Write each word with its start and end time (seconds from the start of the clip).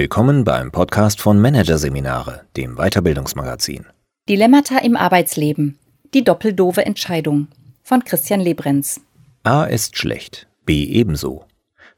Willkommen 0.00 0.44
beim 0.44 0.70
Podcast 0.70 1.20
von 1.20 1.40
Managerseminare, 1.40 2.42
dem 2.56 2.76
Weiterbildungsmagazin. 2.76 3.84
Dilemmata 4.28 4.78
im 4.78 4.96
Arbeitsleben. 4.96 5.76
Die 6.14 6.22
doppeldove 6.22 6.86
Entscheidung 6.86 7.48
von 7.82 8.04
Christian 8.04 8.38
Lebrenz. 8.38 9.00
A 9.42 9.64
ist 9.64 9.98
schlecht, 9.98 10.46
B 10.64 10.84
ebenso. 10.84 11.46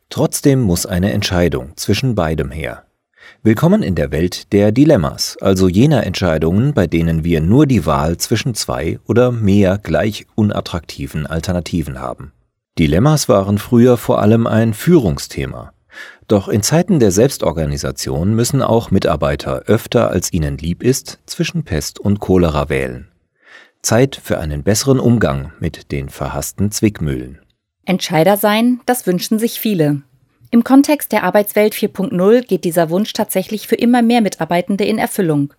Trotzdem 0.08 0.62
muss 0.62 0.86
eine 0.86 1.12
Entscheidung 1.12 1.76
zwischen 1.76 2.14
beidem 2.14 2.50
her. 2.50 2.84
Willkommen 3.42 3.82
in 3.82 3.96
der 3.96 4.10
Welt 4.10 4.50
der 4.54 4.72
Dilemmas, 4.72 5.36
also 5.38 5.68
jener 5.68 6.06
Entscheidungen, 6.06 6.72
bei 6.72 6.86
denen 6.86 7.22
wir 7.22 7.42
nur 7.42 7.66
die 7.66 7.84
Wahl 7.84 8.16
zwischen 8.16 8.54
zwei 8.54 8.98
oder 9.06 9.30
mehr 9.30 9.76
gleich 9.76 10.26
unattraktiven 10.36 11.26
Alternativen 11.26 12.00
haben. 12.00 12.32
Dilemmas 12.78 13.28
waren 13.28 13.58
früher 13.58 13.98
vor 13.98 14.22
allem 14.22 14.46
ein 14.46 14.72
Führungsthema. 14.72 15.74
Doch 16.28 16.48
in 16.48 16.62
Zeiten 16.62 17.00
der 17.00 17.10
Selbstorganisation 17.10 18.34
müssen 18.34 18.62
auch 18.62 18.90
Mitarbeiter 18.90 19.62
öfter 19.66 20.10
als 20.10 20.32
ihnen 20.32 20.58
lieb 20.58 20.82
ist 20.82 21.18
zwischen 21.26 21.64
Pest 21.64 21.98
und 21.98 22.20
Cholera 22.20 22.68
wählen. 22.68 23.08
Zeit 23.82 24.20
für 24.22 24.38
einen 24.38 24.62
besseren 24.62 25.00
Umgang 25.00 25.52
mit 25.58 25.90
den 25.92 26.08
verhassten 26.08 26.70
Zwickmühlen. 26.70 27.40
Entscheider 27.84 28.36
sein, 28.36 28.80
das 28.86 29.06
wünschen 29.06 29.38
sich 29.38 29.58
viele. 29.58 30.02
Im 30.50 30.64
Kontext 30.64 31.12
der 31.12 31.22
Arbeitswelt 31.22 31.74
4.0 31.74 32.42
geht 32.42 32.64
dieser 32.64 32.90
Wunsch 32.90 33.12
tatsächlich 33.12 33.68
für 33.68 33.76
immer 33.76 34.02
mehr 34.02 34.20
Mitarbeitende 34.20 34.84
in 34.84 34.98
Erfüllung. 34.98 35.54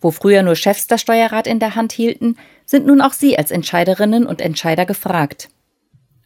Wo 0.00 0.10
früher 0.10 0.42
nur 0.42 0.56
Chefs 0.56 0.88
das 0.88 1.00
Steuerrad 1.00 1.46
in 1.46 1.60
der 1.60 1.76
Hand 1.76 1.92
hielten, 1.92 2.36
sind 2.66 2.84
nun 2.86 3.00
auch 3.00 3.12
Sie 3.12 3.38
als 3.38 3.52
Entscheiderinnen 3.52 4.26
und 4.26 4.40
Entscheider 4.40 4.84
gefragt. 4.84 5.48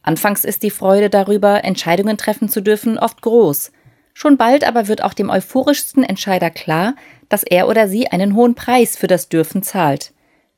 Anfangs 0.07 0.45
ist 0.45 0.63
die 0.63 0.71
Freude 0.71 1.11
darüber, 1.11 1.65
Entscheidungen 1.65 2.17
treffen 2.17 2.49
zu 2.49 2.63
dürfen, 2.63 2.97
oft 2.97 3.23
groß. 3.23 3.73
Schon 4.15 4.37
bald 4.37 4.63
aber 4.63 4.87
wird 4.87 5.03
auch 5.03 5.13
dem 5.13 5.31
euphorischsten 5.31 6.05
Entscheider 6.05 6.49
klar, 6.49 6.95
dass 7.29 7.43
er 7.43 7.69
oder 7.69 7.89
sie 7.89 8.07
einen 8.07 8.37
hohen 8.37 8.55
Preis 8.55 8.97
für 8.97 9.09
das 9.09 9.29
Dürfen 9.29 9.65
zahlt, 9.65 10.13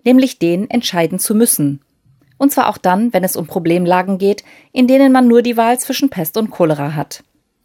nämlich 0.04 0.38
den 0.38 0.69
entscheiden 0.69 1.19
zu 1.19 1.34
müssen. 1.34 1.80
Und 2.36 2.52
zwar 2.52 2.69
auch 2.69 2.76
dann, 2.76 3.14
wenn 3.14 3.24
es 3.24 3.36
um 3.36 3.46
Problemlagen 3.46 4.19
geht, 4.19 4.44
in 4.72 4.86
denen 4.86 5.12
man 5.12 5.26
nur 5.26 5.41
die 5.41 5.56
Wahl 5.56 5.78
zwischen 5.80 6.10
Pest 6.10 6.36
und 6.36 6.50
Cholera 6.50 6.94
hat. 6.94 7.24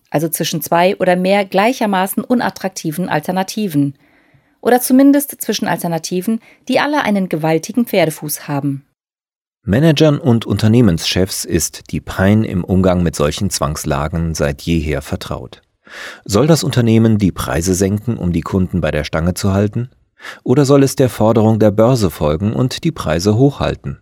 Also 0.10 0.30
zwischen 0.30 0.62
zwei 0.62 0.96
oder 0.96 1.18
mehr 1.18 1.44
gleichermaßen 1.44 2.24
unattraktiven 2.24 3.10
Alternativen. 3.10 3.98
Oder 4.62 4.80
zumindest 4.80 5.42
zwischen 5.42 5.68
Alternativen, 5.68 6.40
die 6.70 6.80
alle 6.80 7.02
einen 7.02 7.28
gewaltigen 7.28 7.86
Pferdefuß 7.86 8.48
haben. 8.48 8.86
Managern 9.66 10.20
und 10.20 10.46
Unternehmenschefs 10.46 11.46
ist 11.46 11.92
die 11.92 12.02
Pein 12.02 12.44
im 12.44 12.66
Umgang 12.66 13.02
mit 13.02 13.16
solchen 13.16 13.50
Zwangslagen 13.50 14.36
seit 14.36 14.62
jeher 14.64 15.02
vertraut. 15.02 15.62
Soll 16.26 16.48
das 16.48 16.66
Unternehmen 16.66 17.18
die 17.18 17.32
Preise 17.32 17.74
senken, 17.74 18.18
um 18.18 18.34
die 18.34 18.42
Kunden 18.42 18.82
bei 18.82 18.92
der 18.92 19.06
Stange 19.06 19.36
zu 19.36 19.54
halten? 19.54 19.90
Oder 20.44 20.66
soll 20.66 20.84
es 20.84 20.98
der 20.98 21.10
Forderung 21.10 21.60
der 21.60 21.72
Börse 21.72 22.10
folgen 22.10 22.52
und 22.52 22.84
die 22.84 22.92
Preise 22.92 23.38
hochhalten? 23.38 24.02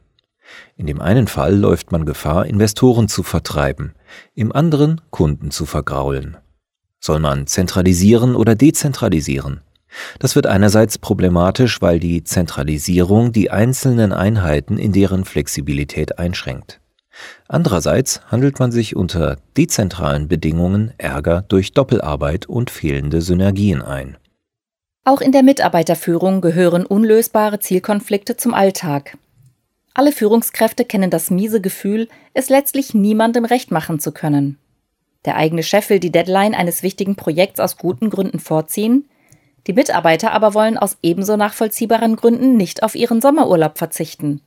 In 0.77 0.87
dem 0.87 0.99
einen 0.99 1.27
Fall 1.27 1.55
läuft 1.55 1.91
man 1.91 2.05
Gefahr, 2.05 2.47
Investoren 2.47 3.07
zu 3.07 3.21
vertreiben, 3.21 3.93
im 4.33 4.51
anderen 4.51 4.99
Kunden 5.11 5.51
zu 5.51 5.67
vergraulen. 5.67 6.37
Soll 6.99 7.19
man 7.19 7.45
zentralisieren 7.45 8.35
oder 8.35 8.55
dezentralisieren? 8.55 9.61
Das 10.19 10.35
wird 10.35 10.47
einerseits 10.47 10.97
problematisch, 10.97 11.81
weil 11.81 11.99
die 11.99 12.23
Zentralisierung 12.23 13.31
die 13.31 13.51
einzelnen 13.51 14.13
Einheiten 14.13 14.77
in 14.77 14.91
deren 14.91 15.25
Flexibilität 15.25 16.17
einschränkt. 16.19 16.79
Andererseits 17.47 18.21
handelt 18.27 18.59
man 18.59 18.71
sich 18.71 18.95
unter 18.95 19.37
dezentralen 19.57 20.27
Bedingungen 20.27 20.93
Ärger 20.97 21.43
durch 21.47 21.73
Doppelarbeit 21.73 22.45
und 22.45 22.69
fehlende 22.69 23.21
Synergien 23.21 23.81
ein. 23.81 24.17
Auch 25.03 25.19
in 25.19 25.31
der 25.31 25.43
Mitarbeiterführung 25.43 26.41
gehören 26.41 26.85
unlösbare 26.85 27.59
Zielkonflikte 27.59 28.37
zum 28.37 28.53
Alltag. 28.53 29.17
Alle 29.93 30.11
Führungskräfte 30.11 30.85
kennen 30.85 31.09
das 31.09 31.31
miese 31.31 31.59
Gefühl, 31.59 32.07
es 32.33 32.49
letztlich 32.49 32.93
niemandem 32.93 33.43
recht 33.43 33.71
machen 33.71 33.99
zu 33.99 34.11
können. 34.11 34.57
Der 35.25 35.35
eigene 35.35 35.63
Chef 35.63 35.89
will 35.89 35.99
die 35.99 36.11
Deadline 36.11 36.55
eines 36.55 36.81
wichtigen 36.81 37.15
Projekts 37.15 37.59
aus 37.59 37.77
guten 37.77 38.09
Gründen 38.09 38.39
vorziehen, 38.39 39.09
die 39.67 39.73
Mitarbeiter 39.73 40.31
aber 40.31 40.53
wollen 40.53 40.77
aus 40.77 40.97
ebenso 41.03 41.37
nachvollziehbaren 41.37 42.15
Gründen 42.15 42.57
nicht 42.57 42.83
auf 42.83 42.95
ihren 42.95 43.21
Sommerurlaub 43.21 43.77
verzichten. 43.77 44.41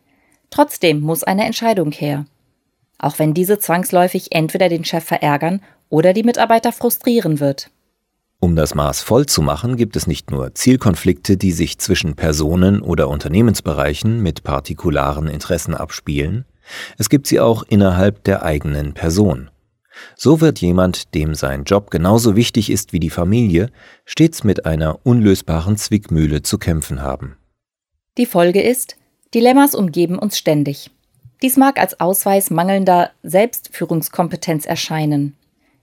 Trotzdem 0.51 1.01
muss 1.01 1.25
eine 1.25 1.45
Entscheidung 1.45 1.93
her. 1.93 2.27
Auch 2.99 3.19
wenn 3.19 3.35
diese 3.35 3.59
zwangsläufig 3.59 4.33
entweder 4.33 4.69
den 4.69 4.85
Chef 4.85 5.05
verärgern 5.05 5.61
oder 5.89 6.13
die 6.13 6.23
Mitarbeiter 6.23 6.73
frustrieren 6.73 7.41
wird. 7.41 7.71
Um 8.41 8.57
das 8.57 8.75
Maß 8.75 9.03
voll 9.03 9.27
zu 9.27 9.41
machen, 9.41 9.77
gibt 9.77 9.97
es 9.97 10.07
nicht 10.07 10.31
nur 10.31 10.55
Zielkonflikte, 10.55 11.37
die 11.37 11.53
sich 11.53 11.79
zwischen 11.79 12.15
Personen 12.15 12.83
oder 12.83 13.09
Unternehmensbereichen 13.09 14.23
mit 14.23 14.43
partikularen 14.43 15.29
Interessen 15.29 15.75
abspielen, 15.75 16.45
es 16.99 17.09
gibt 17.09 17.27
sie 17.27 17.41
auch 17.41 17.63
innerhalb 17.69 18.25
der 18.25 18.43
eigenen 18.43 18.95
Person. 18.95 19.51
So 20.17 20.41
wird 20.41 20.61
jemand, 20.61 21.15
dem 21.15 21.35
sein 21.35 21.65
Job 21.65 21.91
genauso 21.91 22.37
wichtig 22.37 22.71
ist 22.71 22.93
wie 22.93 23.01
die 23.01 23.11
Familie, 23.11 23.71
stets 24.05 24.45
mit 24.45 24.67
einer 24.67 25.01
unlösbaren 25.05 25.77
Zwickmühle 25.77 26.43
zu 26.43 26.59
kämpfen 26.59 27.03
haben. 27.03 27.37
Die 28.17 28.27
Folge 28.27 28.63
ist, 28.63 28.97
Dilemmas 29.35 29.75
umgeben 29.75 30.19
uns 30.19 30.39
ständig. 30.39 30.91
Dies 31.43 31.57
mag 31.57 31.79
als 31.79 32.01
Ausweis 32.01 32.51
mangelnder 32.51 33.11
Selbstführungskompetenz 33.23 34.67
erscheinen. 34.67 35.37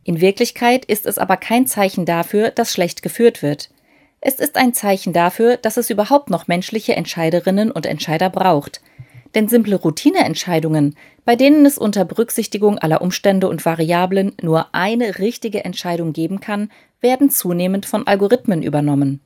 In 0.04 0.22
Wirklichkeit 0.22 0.86
ist 0.86 1.06
es 1.06 1.18
aber 1.18 1.38
kein 1.38 1.68
Zeichen 1.68 2.06
dafür, 2.06 2.50
dass 2.50 2.72
schlecht 2.72 3.04
geführt 3.04 3.44
wird. 3.44 3.70
Es 4.22 4.36
ist 4.36 4.56
ein 4.56 4.74
Zeichen 4.74 5.14
dafür, 5.14 5.58
dass 5.58 5.78
es 5.78 5.90
überhaupt 5.90 6.30
noch 6.30 6.48
menschliche 6.48 6.96
Entscheiderinnen 6.96 7.72
und 7.72 7.86
Entscheider 7.86 8.30
braucht. 8.30 8.82
Denn 9.36 9.48
simple 9.48 9.76
Routineentscheidungen, 9.76 10.96
bei 11.24 11.36
denen 11.36 11.66
es 11.66 11.78
unter 11.78 12.04
Berücksichtigung 12.04 12.78
aller 12.78 13.02
Umstände 13.02 13.48
und 13.48 13.66
Variablen 13.66 14.34
nur 14.42 14.74
eine 14.74 15.20
richtige 15.20 15.64
Entscheidung 15.64 16.14
geben 16.14 16.40
kann, 16.40 16.70
werden 17.00 17.30
zunehmend 17.30 17.86
von 17.86 18.08
Algorithmen 18.08 18.62
übernommen. 18.62 19.22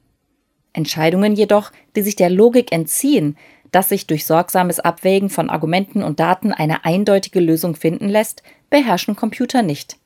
Entscheidungen 0.73 1.33
jedoch, 1.33 1.71
die 1.95 2.01
sich 2.01 2.15
der 2.15 2.29
Logik 2.29 2.71
entziehen, 2.71 3.37
dass 3.71 3.89
sich 3.89 4.07
durch 4.07 4.25
sorgsames 4.25 4.79
Abwägen 4.79 5.29
von 5.29 5.49
Argumenten 5.49 6.03
und 6.03 6.19
Daten 6.19 6.51
eine 6.51 6.85
eindeutige 6.85 7.39
Lösung 7.39 7.75
finden 7.75 8.07
lässt, 8.07 8.43
beherrschen 8.69 9.15
Computer 9.15 9.63
nicht. 9.63 9.97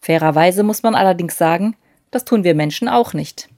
Fairerweise 0.00 0.62
muss 0.62 0.82
man 0.82 0.94
allerdings 0.94 1.36
sagen, 1.38 1.76
das 2.10 2.24
tun 2.24 2.44
wir 2.44 2.54
Menschen 2.54 2.88
auch 2.88 3.12
nicht. 3.12 3.48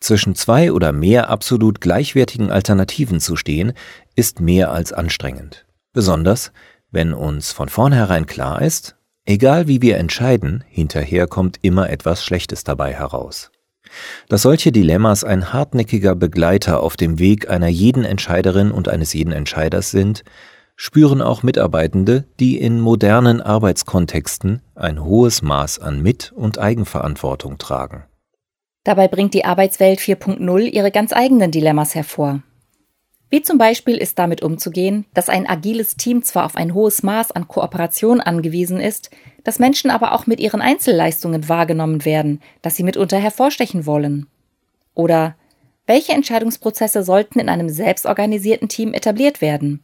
Zwischen 0.00 0.34
zwei 0.34 0.72
oder 0.72 0.92
mehr 0.92 1.28
absolut 1.28 1.80
gleichwertigen 1.80 2.50
Alternativen 2.50 3.20
zu 3.20 3.36
stehen, 3.36 3.74
ist 4.16 4.40
mehr 4.40 4.72
als 4.72 4.92
anstrengend. 4.92 5.66
Besonders, 5.92 6.52
wenn 6.90 7.12
uns 7.12 7.52
von 7.52 7.68
vornherein 7.68 8.26
klar 8.26 8.62
ist, 8.62 8.96
egal 9.26 9.68
wie 9.68 9.82
wir 9.82 9.98
entscheiden, 9.98 10.64
hinterher 10.68 11.26
kommt 11.26 11.58
immer 11.62 11.90
etwas 11.90 12.24
Schlechtes 12.24 12.64
dabei 12.64 12.94
heraus. 12.94 13.50
Dass 14.28 14.42
solche 14.42 14.72
Dilemmas 14.72 15.24
ein 15.24 15.52
hartnäckiger 15.52 16.14
Begleiter 16.14 16.80
auf 16.82 16.96
dem 16.96 17.18
Weg 17.18 17.50
einer 17.50 17.68
jeden 17.68 18.04
Entscheiderin 18.04 18.70
und 18.70 18.88
eines 18.88 19.12
jeden 19.12 19.32
Entscheiders 19.32 19.90
sind, 19.90 20.22
spüren 20.76 21.20
auch 21.20 21.42
Mitarbeitende, 21.42 22.24
die 22.38 22.58
in 22.58 22.80
modernen 22.80 23.42
Arbeitskontexten 23.42 24.62
ein 24.74 25.04
hohes 25.04 25.42
Maß 25.42 25.78
an 25.80 26.02
Mit- 26.02 26.32
und 26.32 26.58
Eigenverantwortung 26.58 27.58
tragen. 27.58 28.04
Dabei 28.84 29.08
bringt 29.08 29.34
die 29.34 29.44
Arbeitswelt 29.44 30.00
4.0 30.00 30.60
ihre 30.60 30.90
ganz 30.90 31.12
eigenen 31.12 31.50
Dilemmas 31.50 31.94
hervor. 31.94 32.42
Wie 33.28 33.42
zum 33.42 33.58
Beispiel 33.58 33.96
ist 33.96 34.18
damit 34.18 34.42
umzugehen, 34.42 35.06
dass 35.14 35.28
ein 35.28 35.48
agiles 35.48 35.96
Team 35.96 36.22
zwar 36.22 36.46
auf 36.46 36.56
ein 36.56 36.74
hohes 36.74 37.02
Maß 37.02 37.30
an 37.30 37.46
Kooperation 37.46 38.20
angewiesen 38.20 38.80
ist, 38.80 39.10
dass 39.44 39.60
Menschen 39.60 39.90
aber 39.90 40.12
auch 40.12 40.26
mit 40.26 40.40
ihren 40.40 40.60
Einzelleistungen 40.60 41.48
wahrgenommen 41.48 42.04
werden, 42.04 42.40
dass 42.62 42.74
sie 42.76 42.82
mitunter 42.82 43.18
hervorstechen 43.18 43.86
wollen. 43.86 44.26
Oder 44.94 45.36
welche 45.86 46.12
Entscheidungsprozesse 46.12 47.04
sollten 47.04 47.38
in 47.38 47.48
einem 47.48 47.68
selbstorganisierten 47.68 48.68
Team 48.68 48.94
etabliert 48.94 49.40
werden? 49.40 49.80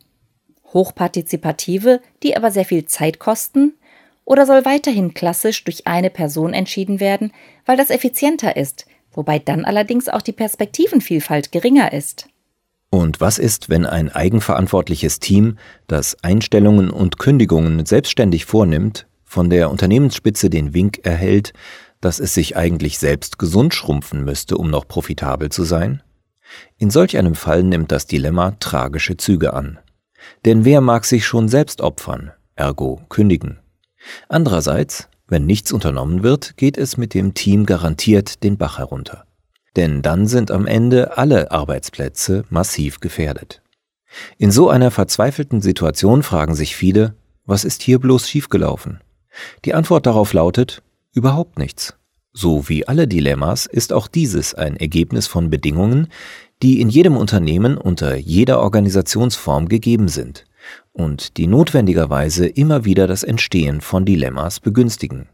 hochpartizipative, 0.76 2.00
die 2.22 2.37
aber 2.37 2.50
sehr 2.50 2.64
viel 2.64 2.84
Zeit 2.84 3.19
kosten? 3.19 3.75
Oder 4.26 4.44
soll 4.44 4.64
weiterhin 4.64 5.14
klassisch 5.14 5.62
durch 5.64 5.87
eine 5.87 6.11
Person 6.11 6.52
entschieden 6.52 7.00
werden, 7.00 7.32
weil 7.64 7.76
das 7.76 7.90
effizienter 7.90 8.56
ist, 8.56 8.84
wobei 9.12 9.38
dann 9.38 9.64
allerdings 9.64 10.08
auch 10.08 10.20
die 10.20 10.32
Perspektivenvielfalt 10.32 11.52
geringer 11.52 11.93
ist? 11.93 12.28
Und 12.90 13.20
was 13.20 13.38
ist, 13.38 13.70
wenn 13.70 13.87
ein 13.87 14.11
eigenverantwortliches 14.11 15.20
Team, 15.20 15.58
das 15.87 16.17
Einstellungen 16.23 16.90
und 16.90 17.19
Kündigungen 17.19 17.87
selbstständig 17.87 18.46
vornimmt, 18.46 19.06
von 19.25 19.49
der 19.49 19.70
Unternehmensspitze 19.70 20.50
den 20.50 20.75
Wink 20.75 21.00
erhält, 21.05 21.52
dass 22.00 22.19
es 22.19 22.34
sich 22.34 22.56
eigentlich 22.56 22.99
selbst 22.99 23.38
gesund 23.38 23.75
schrumpfen 23.75 24.25
müsste, 24.25 24.58
um 24.58 24.70
noch 24.70 24.88
profitabel 24.88 25.50
zu 25.50 25.62
sein? 25.62 26.02
In 26.78 26.90
solch 26.90 27.17
einem 27.17 27.37
Fall 27.37 27.62
nimmt 27.62 27.93
das 27.93 28.06
Dilemma 28.06 28.52
tragische 28.58 29.17
Züge 29.17 29.52
an. 29.52 29.78
Denn 30.44 30.64
wer 30.64 30.81
mag 30.81 31.05
sich 31.05 31.26
schon 31.26 31.49
selbst 31.49 31.81
opfern, 31.81 32.32
ergo 32.56 33.02
kündigen? 33.08 33.61
Andererseits, 34.29 35.08
Wenn 35.29 35.44
nichts 35.44 35.73
unternommen 35.73 36.23
wird, 36.23 36.56
geht 36.56 36.79
es 36.79 36.97
mit 36.97 37.12
dem 37.12 37.35
Team 37.35 37.67
garantiert 37.67 38.44
den 38.44 38.56
Bach 38.56 38.79
herunter. 38.79 39.25
Denn 39.75 40.00
dann 40.00 40.29
sind 40.29 40.53
am 40.53 40.67
Ende 40.67 41.19
alle 41.19 41.50
Arbeitsplätze 41.50 42.44
massiv 42.49 43.00
gefährdet. 43.00 43.61
In 44.38 44.53
so 44.53 44.70
einer 44.70 44.93
verzweifelten 44.93 45.61
Situation 45.61 46.23
fragen 46.23 46.55
sich 46.55 46.76
viele, 46.76 47.14
was 47.44 47.64
ist 47.64 47.82
hier 47.82 47.99
bloß 47.99 48.29
schiefgelaufen? 48.29 49.00
Die 49.64 49.75
Antwort 49.75 50.06
darauf 50.06 50.32
lautet, 50.32 50.82
überhaupt 51.12 51.59
nichts. 51.59 51.94
So 52.32 52.69
wie 52.69 52.87
alle 52.87 53.09
Dilemmas 53.09 53.67
ist 53.67 53.93
auch 53.93 54.06
dieses 54.06 54.55
ein 54.55 54.76
Ergebnis 54.76 55.26
von 55.26 55.50
Bedingungen, 55.50 56.09
die 56.62 56.81
in 56.81 56.88
jedem 56.88 57.17
Unternehmen 57.17 57.76
unter 57.76 58.17
jeder 58.17 58.61
Organisationsform 58.61 59.69
gegeben 59.69 60.09
sind 60.09 60.44
und 60.96 61.37
die 61.37 61.46
notwendigerweise 61.46 62.46
immer 62.46 62.84
wieder 62.84 63.06
das 63.06 63.22
Entstehen 63.22 63.81
von 63.81 64.04
Dilemmas 64.04 64.60
begünstigen. 64.60 65.28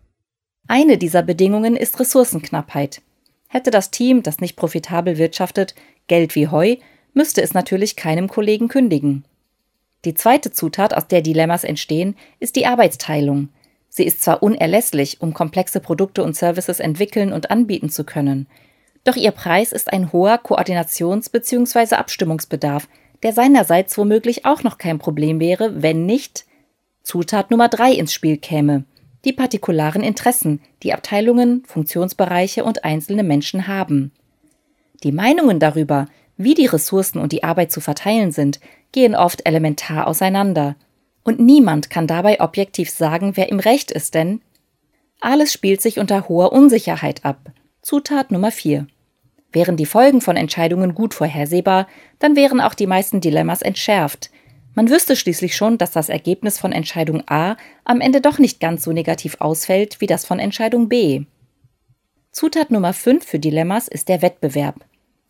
Eine 0.68 0.98
dieser 0.98 1.22
Bedingungen 1.22 1.76
ist 1.76 1.98
Ressourcenknappheit. 2.00 3.02
Hätte 3.48 3.70
das 3.70 3.90
Team, 3.90 4.22
das 4.22 4.40
nicht 4.40 4.56
profitabel 4.56 5.18
wirtschaftet, 5.18 5.74
Geld 6.08 6.34
wie 6.34 6.48
Heu, 6.48 6.76
müsste 7.14 7.42
es 7.42 7.54
natürlich 7.54 7.96
keinem 7.96 8.28
Kollegen 8.28 8.68
kündigen. 8.68 9.24
Die 10.04 10.14
zweite 10.14 10.50
Zutat, 10.50 10.94
aus 10.94 11.06
der 11.06 11.22
Dilemmas 11.22 11.62
entstehen, 11.62 12.16
ist 12.40 12.56
die 12.56 12.66
Arbeitsteilung. 12.66 13.50
Sie 13.88 14.04
ist 14.04 14.22
zwar 14.22 14.42
unerlässlich, 14.42 15.20
um 15.20 15.34
komplexe 15.34 15.80
Produkte 15.80 16.24
und 16.24 16.34
Services 16.34 16.80
entwickeln 16.80 17.32
und 17.32 17.50
anbieten 17.50 17.90
zu 17.90 18.04
können, 18.04 18.46
doch 19.04 19.16
ihr 19.16 19.32
Preis 19.32 19.72
ist 19.72 19.92
ein 19.92 20.12
hoher 20.12 20.36
Koordinations- 20.36 21.30
bzw. 21.30 21.96
Abstimmungsbedarf, 21.96 22.88
der 23.22 23.32
seinerseits 23.32 23.96
womöglich 23.96 24.44
auch 24.44 24.62
noch 24.62 24.78
kein 24.78 24.98
Problem 24.98 25.40
wäre, 25.40 25.82
wenn 25.82 26.06
nicht 26.06 26.44
Zutat 27.02 27.50
Nummer 27.50 27.68
drei 27.68 27.92
ins 27.92 28.12
Spiel 28.12 28.36
käme, 28.36 28.84
die 29.24 29.32
partikularen 29.32 30.02
Interessen, 30.02 30.60
die 30.82 30.92
Abteilungen, 30.92 31.64
Funktionsbereiche 31.66 32.64
und 32.64 32.84
einzelne 32.84 33.22
Menschen 33.22 33.66
haben. 33.66 34.12
Die 35.02 35.12
Meinungen 35.12 35.58
darüber, 35.58 36.06
wie 36.36 36.54
die 36.54 36.66
Ressourcen 36.66 37.18
und 37.18 37.32
die 37.32 37.44
Arbeit 37.44 37.72
zu 37.72 37.80
verteilen 37.80 38.32
sind, 38.32 38.60
gehen 38.92 39.14
oft 39.14 39.46
elementar 39.46 40.06
auseinander. 40.06 40.76
Und 41.24 41.40
niemand 41.40 41.90
kann 41.90 42.06
dabei 42.06 42.40
objektiv 42.40 42.90
sagen, 42.90 43.36
wer 43.36 43.48
im 43.48 43.60
Recht 43.60 43.90
ist, 43.90 44.14
denn 44.14 44.40
alles 45.20 45.52
spielt 45.52 45.80
sich 45.80 45.98
unter 45.98 46.28
hoher 46.28 46.52
Unsicherheit 46.52 47.24
ab. 47.24 47.52
Zutat 47.80 48.32
Nummer 48.32 48.50
4. 48.50 48.86
Wären 49.52 49.76
die 49.76 49.86
Folgen 49.86 50.20
von 50.20 50.36
Entscheidungen 50.36 50.94
gut 50.94 51.14
vorhersehbar, 51.14 51.86
dann 52.18 52.36
wären 52.36 52.60
auch 52.60 52.74
die 52.74 52.86
meisten 52.86 53.20
Dilemmas 53.20 53.62
entschärft. 53.62 54.30
Man 54.74 54.88
wüsste 54.88 55.16
schließlich 55.16 55.54
schon, 55.54 55.76
dass 55.76 55.90
das 55.90 56.08
Ergebnis 56.08 56.58
von 56.58 56.72
Entscheidung 56.72 57.22
A 57.26 57.56
am 57.84 58.00
Ende 58.00 58.22
doch 58.22 58.38
nicht 58.38 58.60
ganz 58.60 58.84
so 58.84 58.92
negativ 58.92 59.36
ausfällt 59.38 60.00
wie 60.00 60.06
das 60.06 60.24
von 60.24 60.38
Entscheidung 60.38 60.88
B. 60.88 61.24
Zutat 62.30 62.70
Nummer 62.70 62.94
5 62.94 63.24
für 63.24 63.38
Dilemmas 63.38 63.88
ist 63.88 64.08
der 64.08 64.22
Wettbewerb. 64.22 64.86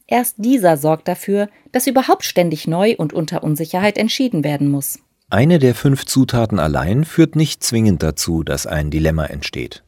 Erst 0.07 0.37
dieser 0.39 0.77
sorgt 0.77 1.09
dafür, 1.09 1.49
dass 1.73 1.89
überhaupt 1.89 2.25
ständig 2.25 2.69
neu 2.69 2.95
und 2.97 3.13
unter 3.13 3.43
Unsicherheit 3.43 3.99
entschieden 3.99 4.45
werden 4.45 4.71
muss. 4.71 5.01
Eine 5.31 5.59
der 5.59 5.75
fünf 5.75 6.05
Zutaten 6.05 6.61
allein 6.61 7.05
führt 7.05 7.35
nicht 7.35 7.65
zwingend 7.65 8.03
dazu, 8.03 8.45
dass 8.45 8.67
ein 8.67 8.91
Dilemma 8.91 9.25
entsteht. 9.25 9.83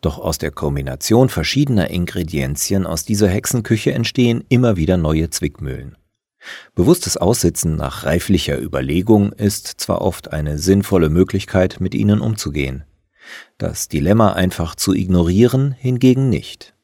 Doch 0.00 0.18
aus 0.18 0.38
der 0.38 0.50
Kombination 0.50 1.28
verschiedener 1.28 1.90
Ingredienzien 1.90 2.86
aus 2.86 3.04
dieser 3.04 3.28
Hexenküche 3.28 3.92
entstehen 3.92 4.44
immer 4.48 4.76
wieder 4.76 4.96
neue 4.96 5.30
Zwickmühlen. 5.30 5.96
Bewusstes 6.74 7.16
Aussitzen 7.16 7.76
nach 7.76 8.04
reiflicher 8.04 8.60
Überlegung 8.60 9.32
ist 9.32 9.66
zwar 9.66 10.00
oft 10.00 10.32
eine 10.32 10.58
sinnvolle 10.58 11.10
Möglichkeit, 11.10 11.80
mit 11.80 11.94
ihnen 11.94 12.20
umzugehen. 12.20 12.84
Das 13.58 13.88
Dilemma 13.88 14.32
einfach 14.32 14.74
zu 14.74 14.94
ignorieren 14.94 15.72
hingegen 15.72 16.30
nicht. 16.30 16.74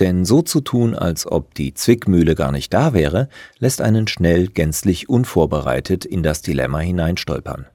Denn 0.00 0.24
so 0.24 0.42
zu 0.42 0.60
tun, 0.60 0.96
als 0.96 1.26
ob 1.26 1.54
die 1.54 1.74
Zwickmühle 1.74 2.34
gar 2.34 2.50
nicht 2.50 2.74
da 2.74 2.92
wäre, 2.92 3.28
lässt 3.58 3.80
einen 3.80 4.08
schnell 4.08 4.48
gänzlich 4.48 5.08
unvorbereitet 5.08 6.04
in 6.04 6.24
das 6.24 6.42
Dilemma 6.42 6.80
hineinstolpern. 6.80 7.66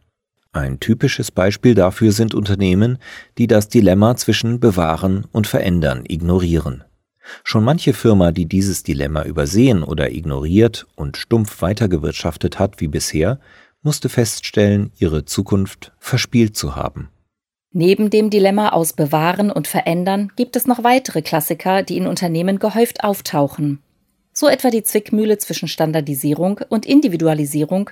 Ein 0.55 0.79
typisches 0.79 1.31
Beispiel 1.31 1.75
dafür 1.75 2.13
sind 2.13 2.33
Unternehmen, 2.33 2.97
die 3.37 3.47
das 3.47 3.67
Dilemma 3.67 4.15
zwischen 4.15 4.61
Bewahren 4.61 5.25
und 5.33 5.47
Verändern 5.47 6.05
ignorieren. 6.07 6.85
Schon 7.43 7.65
manche 7.65 7.91
Firma, 7.91 8.31
die 8.31 8.45
dieses 8.45 8.81
Dilemma 8.81 9.23
übersehen 9.23 9.83
oder 9.83 10.13
ignoriert 10.13 10.87
und 10.95 11.17
stumpf 11.17 11.61
weitergewirtschaftet 11.61 12.57
hat 12.57 12.79
wie 12.79 12.87
bisher, 12.87 13.41
musste 13.81 14.07
feststellen, 14.07 14.93
ihre 14.97 15.25
Zukunft 15.25 15.91
verspielt 15.99 16.55
zu 16.55 16.77
haben. 16.77 17.09
Neben 17.73 18.09
dem 18.09 18.29
Dilemma 18.29 18.69
aus 18.69 18.93
Bewahren 18.93 19.51
und 19.51 19.67
Verändern 19.67 20.31
gibt 20.37 20.55
es 20.55 20.67
noch 20.67 20.85
weitere 20.85 21.21
Klassiker, 21.21 21.83
die 21.83 21.97
in 21.97 22.07
Unternehmen 22.07 22.59
gehäuft 22.59 23.03
auftauchen. 23.03 23.79
So 24.31 24.47
etwa 24.47 24.69
die 24.69 24.83
Zwickmühle 24.83 25.37
zwischen 25.37 25.67
Standardisierung 25.67 26.61
und 26.69 26.85
Individualisierung 26.85 27.89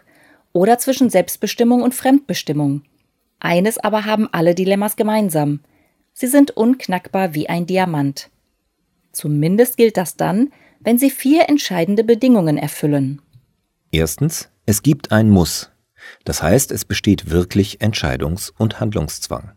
oder 0.53 0.77
zwischen 0.77 1.09
Selbstbestimmung 1.09 1.81
und 1.81 1.93
Fremdbestimmung. 1.93 2.83
Eines 3.39 3.77
aber 3.77 4.05
haben 4.05 4.29
alle 4.31 4.55
Dilemmas 4.55 4.95
gemeinsam. 4.95 5.59
Sie 6.13 6.27
sind 6.27 6.51
unknackbar 6.51 7.33
wie 7.33 7.49
ein 7.49 7.65
Diamant. 7.65 8.29
Zumindest 9.11 9.77
gilt 9.77 9.97
das 9.97 10.15
dann, 10.15 10.53
wenn 10.79 10.97
sie 10.97 11.09
vier 11.09 11.49
entscheidende 11.49 12.03
Bedingungen 12.03 12.57
erfüllen. 12.57 13.21
Erstens, 13.91 14.49
es 14.65 14.81
gibt 14.81 15.11
ein 15.11 15.29
Muss. 15.29 15.71
Das 16.23 16.41
heißt, 16.41 16.71
es 16.71 16.85
besteht 16.85 17.29
wirklich 17.29 17.81
Entscheidungs- 17.81 18.51
und 18.57 18.79
Handlungszwang. 18.79 19.51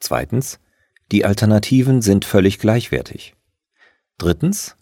Zweitens, 0.00 0.58
die 1.10 1.24
Alternativen 1.24 2.02
sind 2.02 2.24
völlig 2.24 2.58
gleichwertig. 2.58 3.34
Drittens, 4.18 4.76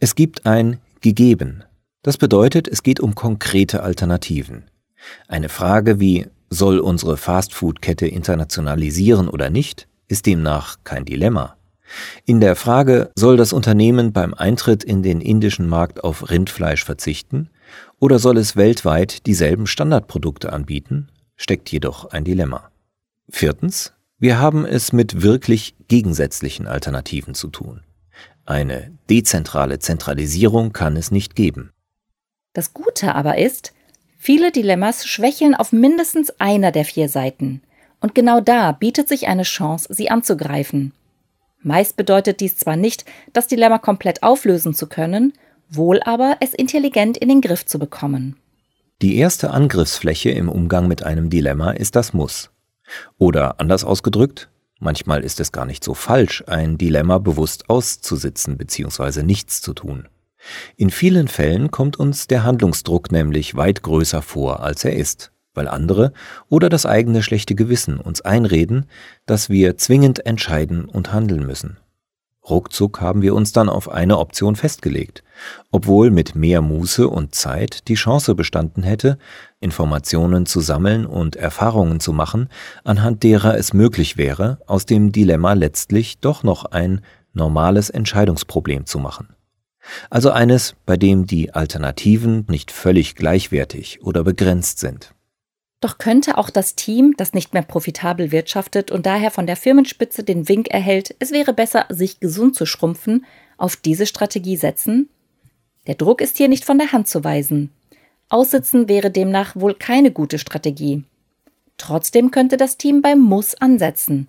es 0.00 0.14
gibt 0.14 0.46
ein 0.46 0.78
gegeben. 1.00 1.64
Das 2.02 2.18
bedeutet, 2.18 2.66
es 2.66 2.82
geht 2.82 2.98
um 2.98 3.14
konkrete 3.14 3.82
Alternativen. 3.82 4.64
Eine 5.28 5.48
Frage 5.48 6.00
wie 6.00 6.26
soll 6.50 6.80
unsere 6.80 7.16
Fastfood-Kette 7.16 8.06
internationalisieren 8.06 9.28
oder 9.28 9.50
nicht, 9.50 9.88
ist 10.08 10.26
demnach 10.26 10.78
kein 10.84 11.04
Dilemma. 11.04 11.56
In 12.24 12.40
der 12.40 12.56
Frage, 12.56 13.10
soll 13.14 13.36
das 13.36 13.52
Unternehmen 13.52 14.12
beim 14.12 14.34
Eintritt 14.34 14.82
in 14.82 15.02
den 15.02 15.20
indischen 15.20 15.68
Markt 15.68 16.04
auf 16.04 16.30
Rindfleisch 16.30 16.84
verzichten 16.84 17.50
oder 18.00 18.18
soll 18.18 18.36
es 18.36 18.56
weltweit 18.56 19.26
dieselben 19.26 19.66
Standardprodukte 19.66 20.52
anbieten, 20.52 21.08
steckt 21.36 21.70
jedoch 21.70 22.10
ein 22.10 22.24
Dilemma. 22.24 22.70
Viertens, 23.28 23.92
wir 24.18 24.38
haben 24.38 24.66
es 24.66 24.92
mit 24.92 25.22
wirklich 25.22 25.74
gegensätzlichen 25.88 26.66
Alternativen 26.66 27.34
zu 27.34 27.48
tun. 27.48 27.82
Eine 28.44 28.90
dezentrale 29.08 29.78
Zentralisierung 29.78 30.72
kann 30.72 30.96
es 30.96 31.10
nicht 31.10 31.36
geben. 31.36 31.70
Das 32.52 32.74
Gute 32.74 33.14
aber 33.14 33.38
ist, 33.38 33.72
viele 34.18 34.52
Dilemmas 34.52 35.06
schwächeln 35.06 35.54
auf 35.54 35.72
mindestens 35.72 36.30
einer 36.38 36.72
der 36.72 36.84
vier 36.84 37.08
Seiten. 37.08 37.62
Und 38.00 38.14
genau 38.14 38.40
da 38.40 38.72
bietet 38.72 39.08
sich 39.08 39.28
eine 39.28 39.44
Chance, 39.44 39.92
sie 39.94 40.10
anzugreifen. 40.10 40.92
Meist 41.62 41.96
bedeutet 41.96 42.40
dies 42.40 42.56
zwar 42.56 42.76
nicht, 42.76 43.04
das 43.32 43.46
Dilemma 43.46 43.78
komplett 43.78 44.22
auflösen 44.22 44.74
zu 44.74 44.88
können, 44.88 45.32
wohl 45.70 46.02
aber 46.02 46.36
es 46.40 46.52
intelligent 46.52 47.16
in 47.16 47.28
den 47.28 47.40
Griff 47.40 47.64
zu 47.64 47.78
bekommen. 47.78 48.36
Die 49.00 49.16
erste 49.16 49.50
Angriffsfläche 49.50 50.30
im 50.30 50.48
Umgang 50.48 50.88
mit 50.88 51.02
einem 51.02 51.30
Dilemma 51.30 51.70
ist 51.70 51.96
das 51.96 52.12
Muss. 52.12 52.50
Oder 53.18 53.60
anders 53.60 53.84
ausgedrückt, 53.84 54.50
manchmal 54.78 55.24
ist 55.24 55.40
es 55.40 55.52
gar 55.52 55.64
nicht 55.64 55.82
so 55.82 55.94
falsch, 55.94 56.44
ein 56.46 56.76
Dilemma 56.78 57.18
bewusst 57.18 57.70
auszusitzen 57.70 58.58
bzw. 58.58 59.22
nichts 59.22 59.62
zu 59.62 59.72
tun. 59.72 60.08
In 60.76 60.90
vielen 60.90 61.28
Fällen 61.28 61.70
kommt 61.70 61.98
uns 61.98 62.26
der 62.26 62.44
Handlungsdruck 62.44 63.12
nämlich 63.12 63.54
weit 63.54 63.82
größer 63.82 64.22
vor, 64.22 64.60
als 64.60 64.84
er 64.84 64.96
ist, 64.96 65.32
weil 65.54 65.68
andere 65.68 66.12
oder 66.48 66.68
das 66.68 66.86
eigene 66.86 67.22
schlechte 67.22 67.54
Gewissen 67.54 67.98
uns 67.98 68.20
einreden, 68.20 68.86
dass 69.26 69.50
wir 69.50 69.76
zwingend 69.76 70.26
entscheiden 70.26 70.84
und 70.84 71.12
handeln 71.12 71.46
müssen. 71.46 71.78
Ruckzuck 72.48 73.00
haben 73.00 73.22
wir 73.22 73.36
uns 73.36 73.52
dann 73.52 73.68
auf 73.68 73.88
eine 73.88 74.18
Option 74.18 74.56
festgelegt, 74.56 75.22
obwohl 75.70 76.10
mit 76.10 76.34
mehr 76.34 76.60
Muße 76.60 77.08
und 77.08 77.36
Zeit 77.36 77.86
die 77.86 77.94
Chance 77.94 78.34
bestanden 78.34 78.82
hätte, 78.82 79.16
Informationen 79.60 80.44
zu 80.46 80.60
sammeln 80.60 81.06
und 81.06 81.36
Erfahrungen 81.36 82.00
zu 82.00 82.12
machen, 82.12 82.48
anhand 82.82 83.22
derer 83.22 83.56
es 83.56 83.72
möglich 83.72 84.16
wäre, 84.16 84.58
aus 84.66 84.86
dem 84.86 85.12
Dilemma 85.12 85.52
letztlich 85.52 86.18
doch 86.18 86.42
noch 86.42 86.64
ein 86.64 87.02
normales 87.32 87.90
Entscheidungsproblem 87.90 88.86
zu 88.86 88.98
machen. 88.98 89.28
Also 90.10 90.30
eines, 90.30 90.74
bei 90.86 90.96
dem 90.96 91.26
die 91.26 91.54
Alternativen 91.54 92.46
nicht 92.48 92.70
völlig 92.70 93.14
gleichwertig 93.16 94.02
oder 94.02 94.24
begrenzt 94.24 94.78
sind. 94.78 95.14
Doch 95.80 95.98
könnte 95.98 96.38
auch 96.38 96.48
das 96.48 96.76
Team, 96.76 97.14
das 97.16 97.34
nicht 97.34 97.54
mehr 97.54 97.62
profitabel 97.62 98.30
wirtschaftet 98.30 98.92
und 98.92 99.04
daher 99.04 99.32
von 99.32 99.48
der 99.48 99.56
Firmenspitze 99.56 100.22
den 100.22 100.48
Wink 100.48 100.68
erhält, 100.68 101.16
es 101.18 101.32
wäre 101.32 101.52
besser, 101.52 101.86
sich 101.88 102.20
gesund 102.20 102.54
zu 102.54 102.66
schrumpfen, 102.66 103.26
auf 103.56 103.74
diese 103.74 104.06
Strategie 104.06 104.56
setzen? 104.56 105.08
Der 105.88 105.96
Druck 105.96 106.20
ist 106.20 106.36
hier 106.36 106.48
nicht 106.48 106.64
von 106.64 106.78
der 106.78 106.92
Hand 106.92 107.08
zu 107.08 107.24
weisen. 107.24 107.70
Aussitzen 108.28 108.88
wäre 108.88 109.10
demnach 109.10 109.56
wohl 109.56 109.74
keine 109.74 110.12
gute 110.12 110.38
Strategie. 110.38 111.02
Trotzdem 111.76 112.30
könnte 112.30 112.56
das 112.56 112.78
Team 112.78 113.02
beim 113.02 113.18
Muss 113.18 113.56
ansetzen. 113.56 114.28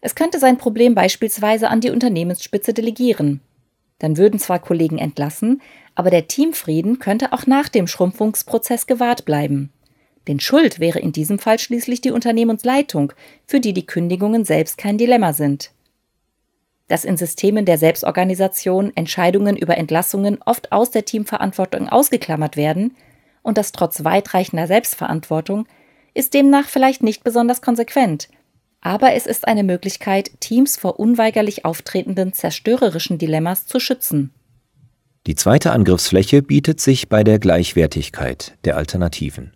Es 0.00 0.14
könnte 0.14 0.38
sein 0.38 0.58
Problem 0.58 0.94
beispielsweise 0.94 1.68
an 1.68 1.80
die 1.80 1.90
Unternehmensspitze 1.90 2.72
delegieren. 2.72 3.40
Dann 3.98 4.16
würden 4.16 4.40
zwar 4.40 4.58
Kollegen 4.58 4.98
entlassen, 4.98 5.62
aber 5.94 6.10
der 6.10 6.26
Teamfrieden 6.26 6.98
könnte 6.98 7.32
auch 7.32 7.46
nach 7.46 7.68
dem 7.68 7.86
Schrumpfungsprozess 7.86 8.86
gewahrt 8.86 9.24
bleiben. 9.24 9.72
Denn 10.26 10.40
Schuld 10.40 10.80
wäre 10.80 10.98
in 10.98 11.12
diesem 11.12 11.38
Fall 11.38 11.58
schließlich 11.58 12.00
die 12.00 12.10
Unternehmensleitung, 12.10 13.12
für 13.46 13.60
die 13.60 13.72
die 13.72 13.86
Kündigungen 13.86 14.44
selbst 14.44 14.78
kein 14.78 14.98
Dilemma 14.98 15.32
sind. 15.32 15.70
Dass 16.88 17.04
in 17.04 17.16
Systemen 17.16 17.64
der 17.64 17.78
Selbstorganisation 17.78 18.92
Entscheidungen 18.94 19.56
über 19.56 19.76
Entlassungen 19.76 20.38
oft 20.44 20.72
aus 20.72 20.90
der 20.90 21.04
Teamverantwortung 21.04 21.88
ausgeklammert 21.88 22.56
werden 22.56 22.96
und 23.42 23.58
das 23.58 23.72
trotz 23.72 24.04
weitreichender 24.04 24.66
Selbstverantwortung, 24.66 25.66
ist 26.14 26.34
demnach 26.34 26.68
vielleicht 26.68 27.02
nicht 27.02 27.24
besonders 27.24 27.60
konsequent, 27.62 28.28
aber 28.84 29.14
es 29.14 29.26
ist 29.26 29.48
eine 29.48 29.64
Möglichkeit, 29.64 30.30
Teams 30.40 30.76
vor 30.76 31.00
unweigerlich 31.00 31.64
auftretenden 31.64 32.34
zerstörerischen 32.34 33.18
Dilemmas 33.18 33.66
zu 33.66 33.80
schützen. 33.80 34.30
Die 35.26 35.34
zweite 35.34 35.72
Angriffsfläche 35.72 36.42
bietet 36.42 36.80
sich 36.80 37.08
bei 37.08 37.24
der 37.24 37.38
Gleichwertigkeit 37.38 38.56
der 38.64 38.76
Alternativen. 38.76 39.54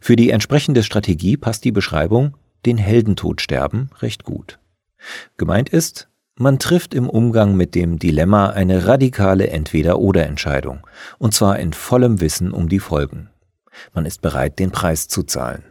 Für 0.00 0.16
die 0.16 0.30
entsprechende 0.30 0.82
Strategie 0.82 1.38
passt 1.38 1.64
die 1.64 1.72
Beschreibung 1.72 2.36
den 2.66 2.76
Heldentod 2.76 3.40
sterben 3.40 3.90
recht 4.00 4.24
gut. 4.24 4.58
Gemeint 5.38 5.70
ist, 5.70 6.08
man 6.36 6.58
trifft 6.58 6.92
im 6.92 7.08
Umgang 7.08 7.56
mit 7.56 7.74
dem 7.74 7.98
Dilemma 7.98 8.50
eine 8.50 8.86
radikale 8.86 9.48
Entweder-oder-Entscheidung, 9.48 10.86
und 11.18 11.32
zwar 11.32 11.58
in 11.58 11.72
vollem 11.72 12.20
Wissen 12.20 12.52
um 12.52 12.68
die 12.68 12.80
Folgen. 12.80 13.30
Man 13.94 14.04
ist 14.04 14.20
bereit, 14.20 14.58
den 14.58 14.72
Preis 14.72 15.08
zu 15.08 15.22
zahlen. 15.22 15.64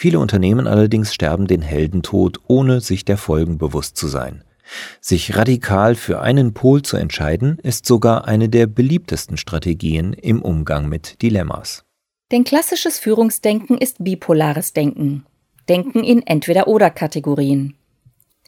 Viele 0.00 0.20
Unternehmen 0.20 0.68
allerdings 0.68 1.12
sterben 1.12 1.48
den 1.48 1.60
Heldentod, 1.60 2.38
ohne 2.46 2.80
sich 2.80 3.04
der 3.04 3.16
Folgen 3.16 3.58
bewusst 3.58 3.96
zu 3.96 4.06
sein. 4.06 4.44
Sich 5.00 5.36
radikal 5.36 5.96
für 5.96 6.20
einen 6.20 6.54
Pol 6.54 6.82
zu 6.82 6.96
entscheiden, 6.96 7.58
ist 7.64 7.84
sogar 7.84 8.28
eine 8.28 8.48
der 8.48 8.68
beliebtesten 8.68 9.36
Strategien 9.36 10.12
im 10.12 10.40
Umgang 10.40 10.88
mit 10.88 11.20
Dilemmas. 11.20 11.82
Denn 12.30 12.44
klassisches 12.44 13.00
Führungsdenken 13.00 13.76
ist 13.76 13.96
bipolares 13.98 14.72
Denken. 14.72 15.26
Denken 15.68 16.04
in 16.04 16.24
Entweder-oder-Kategorien. 16.24 17.74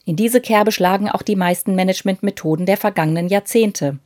In 0.05 0.15
diese 0.15 0.39
Kerbe 0.39 0.71
schlagen 0.71 1.09
auch 1.09 1.21
die 1.21 1.35
meisten 1.35 1.75
Managementmethoden 1.75 2.65
der 2.65 2.77
vergangenen 2.77 3.27
Jahrzehnte. 3.27 3.99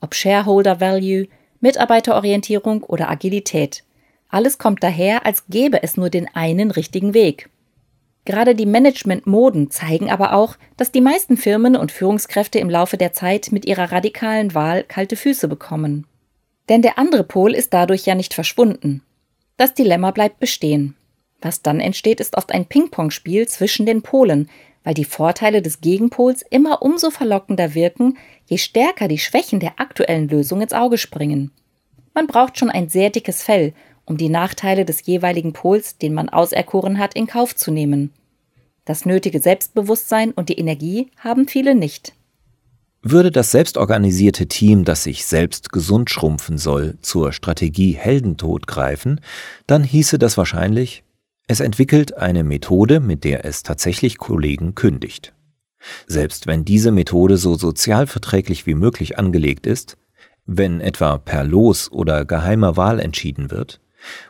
Ob 0.00 0.14
Shareholder 0.14 0.80
Value, 0.80 1.26
Mitarbeiterorientierung 1.58 2.84
oder 2.84 3.10
Agilität. 3.10 3.82
Alles 4.28 4.58
kommt 4.58 4.82
daher, 4.82 5.24
als 5.24 5.46
gäbe 5.48 5.82
es 5.82 5.96
nur 5.96 6.10
den 6.10 6.28
einen 6.34 6.70
richtigen 6.70 7.14
Weg. 7.14 7.48
Gerade 8.24 8.54
die 8.54 8.66
Management-Moden 8.66 9.70
zeigen 9.70 10.10
aber 10.10 10.34
auch, 10.34 10.56
dass 10.76 10.92
die 10.92 11.00
meisten 11.00 11.38
Firmen 11.38 11.76
und 11.76 11.92
Führungskräfte 11.92 12.58
im 12.58 12.68
Laufe 12.68 12.98
der 12.98 13.14
Zeit 13.14 13.52
mit 13.52 13.64
ihrer 13.64 13.90
radikalen 13.90 14.54
Wahl 14.54 14.84
kalte 14.84 15.16
Füße 15.16 15.48
bekommen. 15.48 16.06
Denn 16.68 16.82
der 16.82 16.98
andere 16.98 17.24
Pol 17.24 17.54
ist 17.54 17.72
dadurch 17.72 18.04
ja 18.04 18.14
nicht 18.14 18.34
verschwunden. 18.34 19.02
Das 19.56 19.72
Dilemma 19.72 20.10
bleibt 20.10 20.40
bestehen. 20.40 20.94
Was 21.40 21.62
dann 21.62 21.80
entsteht, 21.80 22.20
ist 22.20 22.36
oft 22.36 22.52
ein 22.52 22.66
Ping-Pong-Spiel 22.66 23.48
zwischen 23.48 23.86
den 23.86 24.02
Polen, 24.02 24.50
weil 24.84 24.94
die 24.94 25.04
Vorteile 25.04 25.62
des 25.62 25.80
Gegenpols 25.80 26.42
immer 26.50 26.82
umso 26.82 27.10
verlockender 27.10 27.74
wirken, 27.74 28.18
je 28.46 28.58
stärker 28.58 29.08
die 29.08 29.18
Schwächen 29.18 29.60
der 29.60 29.80
aktuellen 29.80 30.28
Lösung 30.28 30.60
ins 30.60 30.72
Auge 30.72 30.98
springen. 30.98 31.50
Man 32.14 32.26
braucht 32.26 32.58
schon 32.58 32.70
ein 32.70 32.88
sehr 32.88 33.10
dickes 33.10 33.42
Fell, 33.42 33.72
um 34.08 34.16
die 34.16 34.28
Nachteile 34.28 34.84
des 34.84 35.04
jeweiligen 35.06 35.52
Pols, 35.52 35.98
den 35.98 36.14
man 36.14 36.28
auserkoren 36.28 36.98
hat, 36.98 37.14
in 37.14 37.26
Kauf 37.26 37.54
zu 37.54 37.70
nehmen. 37.70 38.10
Das 38.84 39.04
nötige 39.04 39.40
Selbstbewusstsein 39.40 40.32
und 40.32 40.48
die 40.48 40.58
Energie 40.58 41.10
haben 41.18 41.46
viele 41.46 41.74
nicht. 41.74 42.14
Würde 43.02 43.30
das 43.30 43.52
selbstorganisierte 43.52 44.48
Team, 44.48 44.84
das 44.84 45.04
sich 45.04 45.24
selbst 45.24 45.70
gesund 45.70 46.10
schrumpfen 46.10 46.58
soll, 46.58 46.98
zur 47.00 47.32
Strategie 47.32 47.92
Heldentod 47.92 48.66
greifen, 48.66 49.20
dann 49.66 49.84
hieße 49.84 50.18
das 50.18 50.36
wahrscheinlich, 50.36 51.04
es 51.46 51.60
entwickelt 51.60 52.16
eine 52.16 52.44
Methode, 52.44 53.00
mit 53.00 53.24
der 53.24 53.44
es 53.44 53.62
tatsächlich 53.62 54.18
Kollegen 54.18 54.74
kündigt. 54.74 55.32
Selbst 56.06 56.46
wenn 56.46 56.64
diese 56.64 56.90
Methode 56.90 57.36
so 57.36 57.54
sozialverträglich 57.54 58.66
wie 58.66 58.74
möglich 58.74 59.18
angelegt 59.18 59.66
ist, 59.66 59.96
wenn 60.44 60.80
etwa 60.80 61.18
per 61.18 61.44
Los 61.44 61.92
oder 61.92 62.24
geheimer 62.24 62.76
Wahl 62.76 63.00
entschieden 63.00 63.50
wird, 63.50 63.80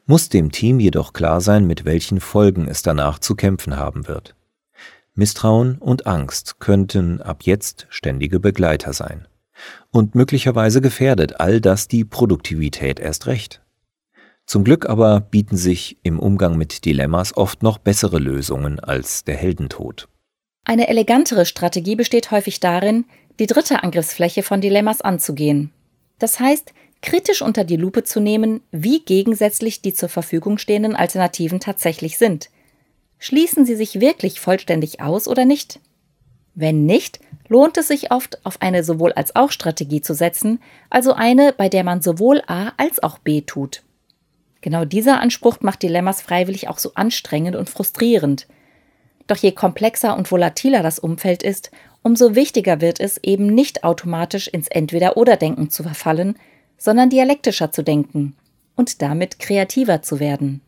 muss 0.07 0.29
dem 0.29 0.53
Team 0.53 0.81
jedoch 0.81 1.13
klar 1.13 1.41
sein, 1.41 1.67
mit 1.67 1.85
welchen 1.85 2.21
Folgen 2.21 2.69
es 2.69 2.83
danach 2.83 3.19
zu 3.19 3.35
kämpfen 3.35 3.77
haben 3.77 4.09
wird. 4.09 4.35
Misstrauen 5.15 5.79
und 5.79 6.07
Angst 6.07 6.61
könnten 6.61 7.21
ab 7.21 7.43
jetzt 7.43 7.87
ständige 7.91 8.41
Begleiter 8.41 8.93
sein. 8.93 9.27
Und 9.91 10.15
möglicherweise 10.15 10.81
gefährdet 10.81 11.41
all 11.41 11.61
das 11.61 11.89
die 11.89 12.05
Produktivität 12.05 13.01
erst 13.01 13.27
recht. 13.27 13.61
Zum 14.47 14.65
Glück 14.65 14.89
aber 14.89 15.21
bieten 15.21 15.57
sich 15.57 15.99
im 16.03 16.19
Umgang 16.19 16.57
mit 16.57 16.85
Dilemmas 16.85 17.37
oft 17.37 17.63
noch 17.63 17.79
bessere 17.79 18.19
Lösungen 18.19 18.81
als 18.81 19.25
der 19.25 19.37
Heldentod. 19.37 20.09
Eine 20.65 20.89
elegantere 20.89 21.45
Strategie 21.45 21.97
besteht 21.97 22.31
häufig 22.31 22.61
darin, 22.61 23.05
die 23.39 23.47
dritte 23.47 23.83
Angriffsfläche 23.83 24.43
von 24.43 24.61
Dilemmas 24.61 25.01
anzugehen. 25.01 25.73
Das 26.19 26.41
heißt, 26.41 26.73
kritisch 27.03 27.43
unter 27.43 27.65
die 27.65 27.77
Lupe 27.77 28.05
zu 28.05 28.21
nehmen, 28.21 28.61
wie 28.71 29.01
gegensätzlich 29.01 29.83
die 29.83 29.95
zur 29.95 30.09
Verfügung 30.09 30.59
stehenden 30.59 30.97
Alternativen 30.97 31.61
tatsächlich 31.61 32.19
sind– 32.19 32.51
Schließen 33.19 33.67
sie 33.67 33.75
sich 33.75 34.01
wirklich 34.01 34.41
vollständig 34.41 35.01
aus 35.01 35.27
oder 35.27 35.45
nicht? 35.45 35.81
Wenn 36.55 36.87
nicht, 36.87 37.21
lohnt 37.49 37.77
es 37.77 37.89
sich 37.89 38.11
oft, 38.13 38.45
auf 38.45 38.63
eine 38.63 38.85
sowohl 38.85 39.13
als 39.13 39.35
auch 39.37 39.51
Strategie 39.51 40.01
zu 40.01 40.15
setzen, 40.15 40.61
also 40.89 41.13
eine, 41.13 41.53
bei 41.53 41.69
der 41.69 41.85
man 41.85 42.01
sowohl 42.01 42.43
A 42.47 42.73
als 42.77 43.03
auch 43.03 43.19
B 43.19 43.43
tut. 43.43 43.83
Genau 44.61 44.85
dieser 44.85 45.21
Anspruch 45.21 45.59
macht 45.61 45.83
Dilemmas 45.83 46.23
freiwillig 46.23 46.69
auch 46.69 46.79
so 46.79 46.93
anstrengend 46.95 47.57
und 47.57 47.69
frustrierend. 47.69 48.47
Doch 49.27 49.37
je 49.37 49.53
komplexer 49.53 50.17
und 50.17 50.31
volatiler 50.31 50.83
das 50.83 50.99
Umfeld 50.99 51.43
ist, 51.43 51.71
umso 52.03 52.35
wichtiger 52.35 52.81
wird 52.81 52.99
es, 52.99 53.19
eben 53.23 53.47
nicht 53.47 53.85
automatisch 53.85 54.49
ins 54.49 54.69
Entweder-Oder-Denken 54.69 55.71
zu 55.71 55.83
verfallen, 55.83 56.37
sondern 56.79 57.11
dialektischer 57.11 57.71
zu 57.71 57.83
denken 57.83 58.35
und 58.77 59.03
damit 59.03 59.39
kreativer 59.39 60.03
zu 60.03 60.21
werden. 60.21 60.63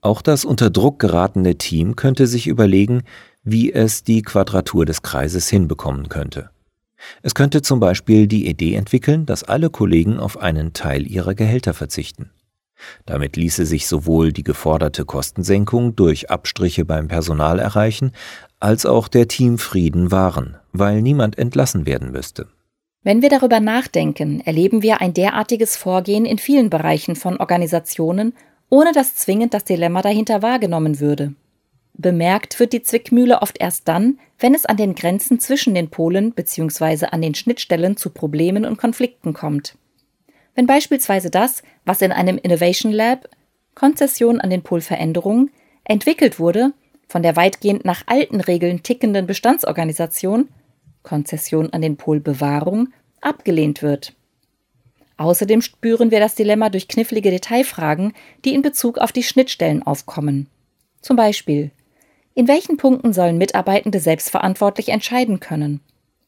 Auch 0.00 0.22
das 0.22 0.44
unter 0.44 0.70
Druck 0.70 0.98
geratene 0.98 1.56
Team 1.56 1.96
könnte 1.96 2.26
sich 2.26 2.46
überlegen, 2.46 3.02
wie 3.42 3.72
es 3.72 4.04
die 4.04 4.22
Quadratur 4.22 4.84
des 4.84 5.02
Kreises 5.02 5.48
hinbekommen 5.48 6.08
könnte. 6.08 6.50
Es 7.22 7.34
könnte 7.34 7.62
zum 7.62 7.80
Beispiel 7.80 8.26
die 8.26 8.48
Idee 8.48 8.74
entwickeln, 8.74 9.24
dass 9.24 9.44
alle 9.44 9.70
Kollegen 9.70 10.18
auf 10.18 10.38
einen 10.38 10.72
Teil 10.72 11.06
ihrer 11.06 11.34
Gehälter 11.34 11.74
verzichten. 11.74 12.30
Damit 13.06 13.36
ließe 13.36 13.66
sich 13.66 13.86
sowohl 13.88 14.32
die 14.32 14.44
geforderte 14.44 15.04
Kostensenkung 15.04 15.96
durch 15.96 16.30
Abstriche 16.30 16.84
beim 16.84 17.08
Personal 17.08 17.58
erreichen, 17.58 18.12
als 18.60 18.86
auch 18.86 19.08
der 19.08 19.28
Teamfrieden 19.28 20.10
wahren, 20.10 20.56
weil 20.72 21.02
niemand 21.02 21.38
entlassen 21.38 21.86
werden 21.86 22.12
müsste. 22.12 22.46
Wenn 23.02 23.22
wir 23.22 23.28
darüber 23.28 23.60
nachdenken, 23.60 24.40
erleben 24.40 24.82
wir 24.82 25.00
ein 25.00 25.14
derartiges 25.14 25.76
Vorgehen 25.76 26.24
in 26.26 26.38
vielen 26.38 26.68
Bereichen 26.70 27.16
von 27.16 27.38
Organisationen 27.38 28.34
ohne 28.70 28.92
dass 28.92 29.14
zwingend 29.14 29.54
das 29.54 29.64
Dilemma 29.64 30.02
dahinter 30.02 30.42
wahrgenommen 30.42 31.00
würde. 31.00 31.34
Bemerkt 31.94 32.60
wird 32.60 32.72
die 32.72 32.82
Zwickmühle 32.82 33.42
oft 33.42 33.60
erst 33.60 33.88
dann, 33.88 34.18
wenn 34.38 34.54
es 34.54 34.66
an 34.66 34.76
den 34.76 34.94
Grenzen 34.94 35.40
zwischen 35.40 35.74
den 35.74 35.90
Polen 35.90 36.32
bzw. 36.32 37.06
an 37.06 37.22
den 37.22 37.34
Schnittstellen 37.34 37.96
zu 37.96 38.10
Problemen 38.10 38.64
und 38.64 38.78
Konflikten 38.78 39.32
kommt. 39.32 39.76
Wenn 40.54 40.66
beispielsweise 40.66 41.30
das, 41.30 41.62
was 41.84 42.02
in 42.02 42.12
einem 42.12 42.38
Innovation 42.38 42.92
Lab 42.92 43.28
Konzession 43.74 44.40
an 44.40 44.50
den 44.50 44.62
Polveränderungen 44.62 45.50
entwickelt 45.84 46.38
wurde, 46.38 46.72
von 47.08 47.22
der 47.22 47.36
weitgehend 47.36 47.84
nach 47.84 48.02
alten 48.06 48.40
Regeln 48.40 48.82
tickenden 48.82 49.26
Bestandsorganisation 49.26 50.48
Konzession 51.02 51.72
an 51.72 51.82
den 51.82 51.96
Polbewahrung 51.96 52.88
abgelehnt 53.20 53.82
wird. 53.82 54.14
Außerdem 55.16 55.62
spüren 55.62 56.10
wir 56.10 56.20
das 56.20 56.36
Dilemma 56.36 56.70
durch 56.70 56.86
knifflige 56.86 57.30
Detailfragen, 57.30 58.12
die 58.44 58.54
in 58.54 58.62
Bezug 58.62 58.98
auf 58.98 59.10
die 59.10 59.24
Schnittstellen 59.24 59.82
aufkommen. 59.82 60.48
Zum 61.02 61.16
Beispiel, 61.16 61.72
in 62.34 62.46
welchen 62.46 62.76
Punkten 62.76 63.12
sollen 63.12 63.36
Mitarbeitende 63.36 63.98
selbstverantwortlich 63.98 64.90
entscheiden 64.90 65.40
können? 65.40 65.80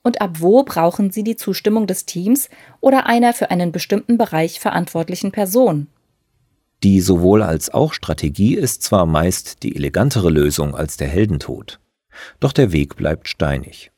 Und 0.03 0.21
ab 0.21 0.37
wo 0.41 0.65
brauchen 0.65 1.11
sie 1.13 1.23
die 1.23 1.37
Zustimmung 1.37 1.87
des 1.87 2.07
Teams 2.07 2.49
oder 2.81 3.07
einer 3.07 3.33
für 3.33 3.51
einen 3.51 3.71
bestimmten 3.71 4.19
Bereich 4.19 4.59
verantwortlichen 4.59 5.31
Person? 5.31 5.87
Die 6.83 7.01
sowohl 7.01 7.43
als 7.43 7.73
auch 7.73 7.93
Strategie 7.93 8.55
ist 8.55 8.83
zwar 8.83 9.07
meist 9.07 9.63
die 9.63 9.77
elegantere 9.77 10.31
Lösung 10.31 10.75
als 10.75 10.97
der 10.97 11.09
Heldentod, 11.09 11.79
doch 12.41 12.53
der 12.53 12.73
Weg 12.73 12.97
bleibt 12.97 13.29
steinig. 13.29 13.93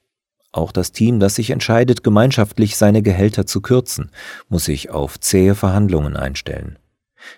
Auch 0.52 0.70
das 0.70 0.92
Team, 0.92 1.18
das 1.18 1.34
sich 1.34 1.50
entscheidet, 1.50 2.04
gemeinschaftlich 2.04 2.76
seine 2.76 3.02
Gehälter 3.02 3.46
zu 3.46 3.62
kürzen, 3.62 4.10
muss 4.48 4.66
sich 4.66 4.90
auf 4.90 5.18
zähe 5.18 5.54
Verhandlungen 5.54 6.14
einstellen. 6.14 6.78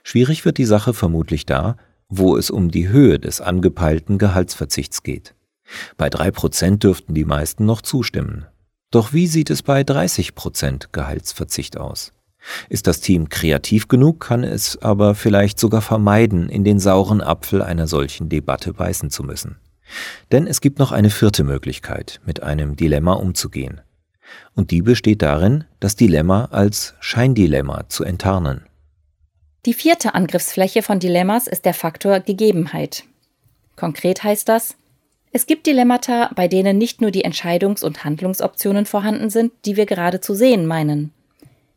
Schwierig 0.02 0.44
wird 0.44 0.58
die 0.58 0.64
Sache 0.64 0.94
vermutlich 0.94 1.46
da, 1.46 1.76
wo 2.08 2.36
es 2.36 2.50
um 2.50 2.70
die 2.70 2.88
Höhe 2.88 3.20
des 3.20 3.40
angepeilten 3.40 4.18
Gehaltsverzichts 4.18 5.04
geht. 5.04 5.34
Bei 5.96 6.08
3% 6.08 6.78
dürften 6.78 7.14
die 7.14 7.24
meisten 7.24 7.64
noch 7.64 7.82
zustimmen. 7.82 8.46
Doch 8.90 9.12
wie 9.12 9.26
sieht 9.26 9.50
es 9.50 9.62
bei 9.62 9.82
30% 9.82 10.88
Gehaltsverzicht 10.92 11.78
aus? 11.78 12.12
Ist 12.68 12.86
das 12.86 13.00
Team 13.00 13.28
kreativ 13.28 13.88
genug, 13.88 14.20
kann 14.20 14.44
es 14.44 14.80
aber 14.82 15.14
vielleicht 15.14 15.58
sogar 15.58 15.80
vermeiden, 15.80 16.48
in 16.48 16.62
den 16.62 16.78
sauren 16.78 17.22
Apfel 17.22 17.62
einer 17.62 17.86
solchen 17.86 18.28
Debatte 18.28 18.74
beißen 18.74 19.10
zu 19.10 19.22
müssen. 19.22 19.56
Denn 20.32 20.46
es 20.46 20.60
gibt 20.60 20.78
noch 20.78 20.92
eine 20.92 21.10
vierte 21.10 21.44
Möglichkeit, 21.44 22.20
mit 22.24 22.42
einem 22.42 22.76
Dilemma 22.76 23.14
umzugehen. 23.14 23.80
Und 24.54 24.70
die 24.70 24.82
besteht 24.82 25.22
darin, 25.22 25.64
das 25.80 25.96
Dilemma 25.96 26.46
als 26.46 26.94
Scheindilemma 27.00 27.88
zu 27.88 28.04
enttarnen. 28.04 28.66
Die 29.66 29.74
vierte 29.74 30.14
Angriffsfläche 30.14 30.82
von 30.82 30.98
Dilemmas 30.98 31.46
ist 31.46 31.64
der 31.64 31.74
Faktor 31.74 32.20
Gegebenheit. 32.20 33.04
Konkret 33.76 34.22
heißt 34.22 34.48
das, 34.48 34.76
es 35.32 35.46
gibt 35.46 35.66
Dilemmata, 35.66 36.30
bei 36.36 36.46
denen 36.46 36.78
nicht 36.78 37.00
nur 37.00 37.10
die 37.10 37.24
Entscheidungs- 37.24 37.82
und 37.82 38.04
Handlungsoptionen 38.04 38.86
vorhanden 38.86 39.30
sind, 39.30 39.52
die 39.64 39.76
wir 39.76 39.86
gerade 39.86 40.20
zu 40.20 40.34
sehen 40.34 40.66
meinen. 40.66 41.12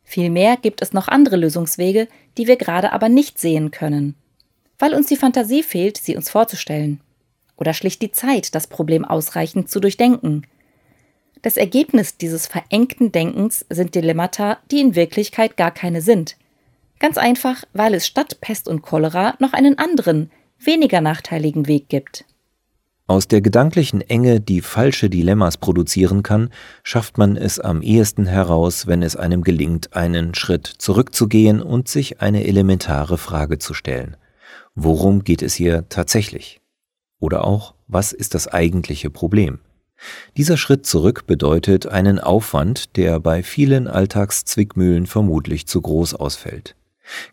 Vielmehr 0.04 0.56
gibt 0.56 0.80
es 0.80 0.92
noch 0.92 1.08
andere 1.08 1.36
Lösungswege, 1.36 2.08
die 2.36 2.46
wir 2.46 2.56
gerade 2.56 2.92
aber 2.92 3.08
nicht 3.08 3.38
sehen 3.38 3.70
können, 3.70 4.14
weil 4.78 4.94
uns 4.94 5.08
die 5.08 5.16
Fantasie 5.16 5.62
fehlt, 5.62 5.96
sie 5.96 6.14
uns 6.14 6.30
vorzustellen. 6.30 7.00
Oder 7.58 7.74
schlicht 7.74 8.00
die 8.00 8.12
Zeit, 8.12 8.54
das 8.54 8.66
Problem 8.66 9.04
ausreichend 9.04 9.68
zu 9.68 9.80
durchdenken. 9.80 10.46
Das 11.42 11.56
Ergebnis 11.56 12.16
dieses 12.16 12.46
verengten 12.46 13.12
Denkens 13.12 13.66
sind 13.68 13.94
Dilemmata, 13.94 14.58
die 14.70 14.80
in 14.80 14.94
Wirklichkeit 14.94 15.56
gar 15.56 15.70
keine 15.70 16.00
sind. 16.00 16.36
Ganz 16.98 17.18
einfach, 17.18 17.64
weil 17.72 17.94
es 17.94 18.06
statt 18.06 18.38
Pest 18.40 18.68
und 18.68 18.82
Cholera 18.82 19.34
noch 19.38 19.52
einen 19.52 19.78
anderen, 19.78 20.30
weniger 20.58 21.00
nachteiligen 21.00 21.68
Weg 21.68 21.88
gibt. 21.88 22.24
Aus 23.06 23.26
der 23.26 23.40
gedanklichen 23.40 24.02
Enge, 24.02 24.40
die 24.40 24.60
falsche 24.60 25.08
Dilemmas 25.08 25.56
produzieren 25.56 26.22
kann, 26.22 26.50
schafft 26.82 27.16
man 27.16 27.36
es 27.36 27.58
am 27.58 27.80
ehesten 27.80 28.26
heraus, 28.26 28.86
wenn 28.86 29.02
es 29.02 29.16
einem 29.16 29.42
gelingt, 29.42 29.94
einen 29.94 30.34
Schritt 30.34 30.66
zurückzugehen 30.66 31.62
und 31.62 31.88
sich 31.88 32.20
eine 32.20 32.46
elementare 32.46 33.16
Frage 33.16 33.58
zu 33.58 33.72
stellen. 33.72 34.16
Worum 34.74 35.24
geht 35.24 35.40
es 35.40 35.54
hier 35.54 35.88
tatsächlich? 35.88 36.60
Oder 37.20 37.44
auch, 37.44 37.74
was 37.86 38.12
ist 38.12 38.34
das 38.34 38.48
eigentliche 38.48 39.10
Problem? 39.10 39.60
Dieser 40.36 40.56
Schritt 40.56 40.86
zurück 40.86 41.26
bedeutet 41.26 41.86
einen 41.86 42.20
Aufwand, 42.20 42.96
der 42.96 43.18
bei 43.18 43.42
vielen 43.42 43.88
Alltagszwickmühlen 43.88 45.06
vermutlich 45.06 45.66
zu 45.66 45.80
groß 45.80 46.14
ausfällt. 46.14 46.76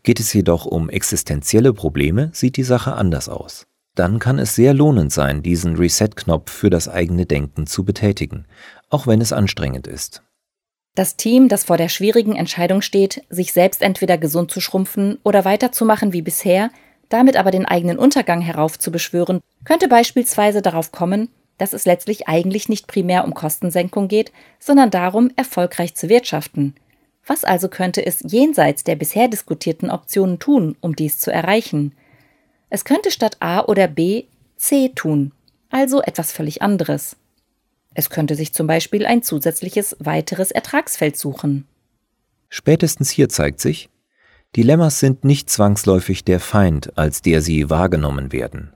Geht 0.04 0.20
es 0.20 0.34
jedoch 0.34 0.66
um 0.66 0.90
existenzielle 0.90 1.74
Probleme, 1.74 2.30
sieht 2.34 2.58
die 2.58 2.64
Sache 2.64 2.94
anders 2.94 3.30
aus 3.30 3.68
dann 3.96 4.20
kann 4.20 4.40
es 4.40 4.56
sehr 4.56 4.74
lohnend 4.74 5.12
sein, 5.12 5.42
diesen 5.42 5.78
Reset-Knopf 5.78 6.52
für 6.52 6.70
das 6.70 6.88
eigene 6.88 7.26
Denken 7.26 7.66
zu 7.66 7.84
betätigen, 7.84 8.46
auch 8.90 9.08
wenn 9.08 9.22
es 9.22 9.34
anstrengend 9.34 9.88
ist. 9.88 10.22
Das 10.94 11.18
Team, 11.18 11.50
das 11.50 11.66
vor 11.66 11.78
der 11.78 11.90
schwierigen 11.90 12.36
Entscheidung 12.36 12.82
steht, 12.82 13.24
sich 13.30 13.52
selbst 13.52 13.82
entweder 13.82 14.18
gesund 14.18 14.52
zu 14.52 14.62
schrumpfen 14.62 15.18
oder 15.24 15.44
weiterzumachen 15.44 16.14
wie 16.14 16.22
bisher, 16.22 16.70
damit 17.10 17.38
aber 17.38 17.52
den 17.52 17.66
eigenen 17.66 17.98
Untergang 17.98 18.42
heraufzubeschwören, 18.42 19.42
könnte 19.64 19.88
beispielsweise 19.88 20.62
darauf 20.62 20.92
kommen, 20.92 21.30
dass 21.58 21.74
es 21.74 21.86
letztlich 21.86 22.28
eigentlich 22.28 22.70
nicht 22.70 22.88
primär 22.88 23.24
um 23.26 23.34
Kostensenkung 23.34 24.08
geht, 24.08 24.32
sondern 24.60 24.92
darum, 24.92 25.32
erfolgreich 25.36 25.96
zu 25.96 26.10
wirtschaften. 26.10 26.76
Was 27.26 27.44
also 27.44 27.70
könnte 27.70 28.06
es 28.06 28.20
jenseits 28.22 28.84
der 28.84 28.96
bisher 28.96 29.28
diskutierten 29.28 29.90
Optionen 29.90 30.38
tun, 30.40 30.76
um 30.82 30.96
dies 30.96 31.20
zu 31.20 31.32
erreichen? 31.32 31.94
Es 32.70 32.86
könnte 32.86 33.10
statt 33.10 33.38
A 33.40 33.62
oder 33.62 33.88
B 33.88 34.26
C 34.58 34.90
tun, 34.90 35.32
also 35.70 36.02
etwas 36.02 36.32
völlig 36.32 36.62
anderes. 36.62 37.16
Es 37.94 38.10
könnte 38.10 38.36
sich 38.36 38.54
zum 38.54 38.68
Beispiel 38.68 39.06
ein 39.06 39.24
zusätzliches 39.24 39.96
weiteres 40.00 40.52
Ertragsfeld 40.52 41.18
suchen. 41.18 41.66
Spätestens 42.50 43.10
hier 43.10 43.30
zeigt 43.30 43.60
sich, 43.62 43.90
Dilemmas 44.56 45.02
sind 45.02 45.26
nicht 45.26 45.50
zwangsläufig 45.50 46.24
der 46.24 46.40
Feind, 46.40 46.98
als 46.98 47.22
der 47.22 47.42
sie 47.42 47.70
wahrgenommen 47.70 48.32
werden. 48.32 48.72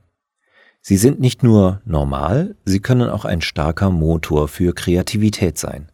Sie 0.81 0.97
sind 0.97 1.21
nicht 1.21 1.41
nur 1.41 1.81
normal, 1.85 2.57
sie 2.65 2.81
können 2.81 3.09
auch 3.09 3.23
ein 3.23 3.39
starker 3.39 3.89
Motor 3.89 4.49
für 4.49 4.73
Kreativität 4.73 5.57
sein. 5.57 5.89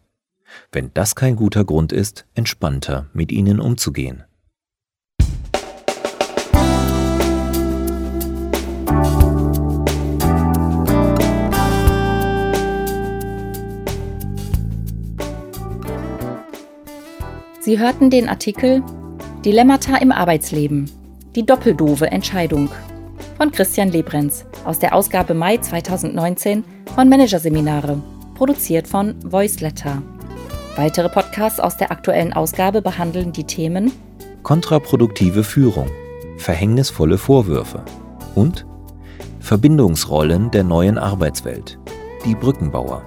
Wenn 0.72 0.90
das 0.92 1.14
kein 1.14 1.36
guter 1.36 1.64
Grund 1.64 1.92
ist, 1.92 2.26
entspannter 2.34 3.06
mit 3.12 3.30
ihnen 3.30 3.60
umzugehen. 3.60 4.24
Sie 17.60 17.78
hörten 17.78 18.10
den 18.10 18.28
Artikel 18.28 18.82
Dilemmata 19.46 19.98
im 19.98 20.10
Arbeitsleben. 20.10 20.90
Die 21.36 21.46
doppeldove 21.46 22.10
Entscheidung 22.10 22.68
von 23.36 23.52
Christian 23.52 23.92
Lebrenz 23.92 24.44
aus 24.64 24.80
der 24.80 24.92
Ausgabe 24.92 25.34
Mai 25.34 25.58
2019 25.58 26.64
von 26.92 27.08
Managerseminare, 27.08 28.02
produziert 28.34 28.88
von 28.88 29.14
Voiceletter. 29.22 30.02
Weitere 30.74 31.08
Podcasts 31.08 31.60
aus 31.60 31.76
der 31.76 31.92
aktuellen 31.92 32.32
Ausgabe 32.32 32.82
behandeln 32.82 33.30
die 33.30 33.44
Themen 33.44 33.92
Kontraproduktive 34.42 35.44
Führung, 35.44 35.86
verhängnisvolle 36.38 37.16
Vorwürfe 37.16 37.84
und 38.34 38.66
Verbindungsrollen 39.38 40.50
der 40.50 40.64
neuen 40.64 40.98
Arbeitswelt, 40.98 41.78
die 42.24 42.34
Brückenbauer. 42.34 43.04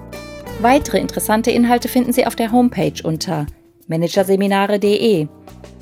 Weitere 0.62 1.00
interessante 1.00 1.50
Inhalte 1.50 1.88
finden 1.88 2.14
Sie 2.14 2.26
auf 2.26 2.34
der 2.34 2.50
Homepage 2.50 3.02
unter 3.04 3.44
managerseminare.de 3.88 5.28